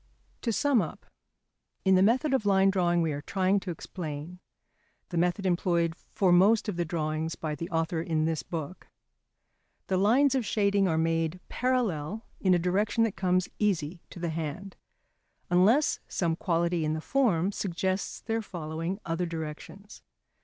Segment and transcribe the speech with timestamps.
[0.41, 1.05] ]To sum up,
[1.85, 4.39] in the method of line drawing we are trying to explain
[5.09, 8.87] (the method employed for most of the drawings by the author in this book)
[9.85, 14.29] the lines of shading are made parallel in a direction that comes easy to the
[14.31, 14.75] hand,
[15.51, 20.01] unless some quality in the form suggests their following other directions.